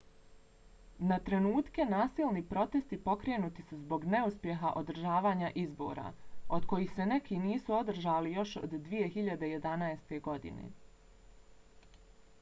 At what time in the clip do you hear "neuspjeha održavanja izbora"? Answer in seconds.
4.13-6.05